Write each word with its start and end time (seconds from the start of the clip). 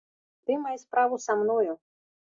Ты 0.49 0.55
май 0.63 0.79
справу 0.85 1.15
са 1.27 1.33
мною. 1.43 1.73